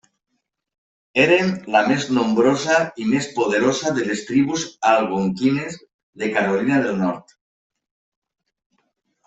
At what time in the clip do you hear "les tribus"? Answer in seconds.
4.09-4.65